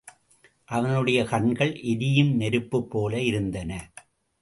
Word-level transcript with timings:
அவனுடைய 0.67 1.23
கண்கள் 1.23 1.73
எரியும் 1.83 2.33
நெருப்புப்போல 2.39 3.13
இருந்தன. 3.25 3.71